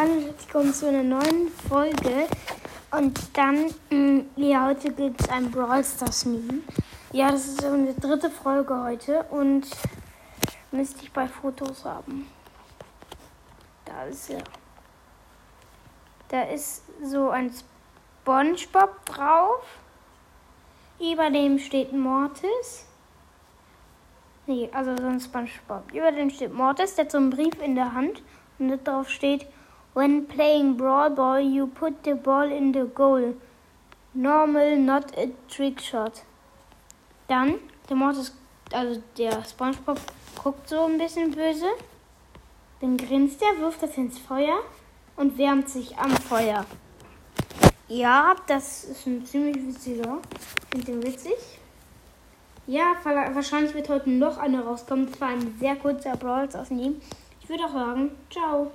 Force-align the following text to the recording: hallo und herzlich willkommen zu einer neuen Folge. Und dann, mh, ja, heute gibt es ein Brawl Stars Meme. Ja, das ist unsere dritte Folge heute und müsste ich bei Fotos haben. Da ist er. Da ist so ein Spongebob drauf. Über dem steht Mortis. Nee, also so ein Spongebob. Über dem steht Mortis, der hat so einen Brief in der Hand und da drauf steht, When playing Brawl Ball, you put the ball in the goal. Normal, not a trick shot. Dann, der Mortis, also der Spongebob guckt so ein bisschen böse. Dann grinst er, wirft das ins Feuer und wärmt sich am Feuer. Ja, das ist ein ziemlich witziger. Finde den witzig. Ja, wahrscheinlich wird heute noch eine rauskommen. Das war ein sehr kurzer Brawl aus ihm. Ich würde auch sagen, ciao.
hallo 0.00 0.12
und 0.14 0.24
herzlich 0.24 0.46
willkommen 0.46 0.72
zu 0.72 0.88
einer 0.88 1.02
neuen 1.02 1.48
Folge. 1.68 2.26
Und 2.90 3.36
dann, 3.36 3.66
mh, 3.90 4.22
ja, 4.36 4.64
heute 4.68 4.90
gibt 4.94 5.20
es 5.20 5.28
ein 5.28 5.50
Brawl 5.50 5.84
Stars 5.84 6.24
Meme. 6.24 6.60
Ja, 7.12 7.30
das 7.30 7.46
ist 7.46 7.62
unsere 7.62 8.00
dritte 8.00 8.30
Folge 8.30 8.82
heute 8.82 9.24
und 9.24 9.66
müsste 10.70 11.02
ich 11.02 11.12
bei 11.12 11.28
Fotos 11.28 11.84
haben. 11.84 12.26
Da 13.84 14.04
ist 14.04 14.30
er. 14.30 14.42
Da 16.28 16.44
ist 16.44 16.84
so 17.04 17.28
ein 17.28 17.52
Spongebob 18.22 19.04
drauf. 19.04 19.64
Über 20.98 21.28
dem 21.28 21.58
steht 21.58 21.92
Mortis. 21.92 22.86
Nee, 24.46 24.70
also 24.72 24.96
so 24.96 25.08
ein 25.08 25.20
Spongebob. 25.20 25.92
Über 25.92 26.10
dem 26.10 26.30
steht 26.30 26.54
Mortis, 26.54 26.94
der 26.94 27.04
hat 27.04 27.12
so 27.12 27.18
einen 27.18 27.28
Brief 27.28 27.60
in 27.60 27.74
der 27.74 27.92
Hand 27.92 28.22
und 28.58 28.70
da 28.70 28.76
drauf 28.78 29.10
steht, 29.10 29.46
When 29.92 30.26
playing 30.26 30.76
Brawl 30.76 31.10
Ball, 31.10 31.40
you 31.40 31.66
put 31.66 32.04
the 32.04 32.14
ball 32.14 32.50
in 32.50 32.72
the 32.72 32.84
goal. 32.94 33.34
Normal, 34.14 34.76
not 34.76 35.16
a 35.18 35.30
trick 35.48 35.80
shot. 35.80 36.22
Dann, 37.26 37.56
der 37.88 37.96
Mortis, 37.96 38.32
also 38.72 39.02
der 39.18 39.44
Spongebob 39.44 39.98
guckt 40.42 40.68
so 40.68 40.84
ein 40.84 40.98
bisschen 40.98 41.32
böse. 41.32 41.70
Dann 42.80 42.96
grinst 42.96 43.42
er, 43.42 43.60
wirft 43.60 43.82
das 43.82 43.96
ins 43.96 44.18
Feuer 44.18 44.60
und 45.16 45.36
wärmt 45.36 45.68
sich 45.68 45.96
am 45.98 46.10
Feuer. 46.10 46.64
Ja, 47.88 48.36
das 48.46 48.84
ist 48.84 49.06
ein 49.06 49.26
ziemlich 49.26 49.56
witziger. 49.56 50.18
Finde 50.70 50.86
den 50.86 51.02
witzig. 51.02 51.34
Ja, 52.68 52.94
wahrscheinlich 53.04 53.74
wird 53.74 53.88
heute 53.88 54.08
noch 54.08 54.38
eine 54.38 54.64
rauskommen. 54.64 55.10
Das 55.10 55.20
war 55.20 55.30
ein 55.30 55.56
sehr 55.58 55.74
kurzer 55.74 56.16
Brawl 56.16 56.48
aus 56.54 56.70
ihm. 56.70 57.00
Ich 57.42 57.48
würde 57.48 57.64
auch 57.64 57.72
sagen, 57.72 58.12
ciao. 58.30 58.70